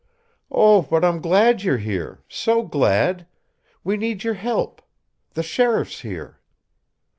"Oh, 0.49 0.81
but 0.81 1.05
I'm 1.05 1.21
glad 1.21 1.61
you're 1.61 1.77
here 1.77 2.23
so 2.27 2.63
glad! 2.63 3.27
We 3.83 3.97
need 3.97 4.23
your 4.23 4.33
help. 4.33 4.81
The 5.35 5.43
sheriff's 5.43 5.99
here." 5.99 6.39